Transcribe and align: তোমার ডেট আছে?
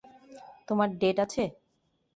তোমার 0.67 0.89
ডেট 1.01 1.17
আছে? 1.25 1.43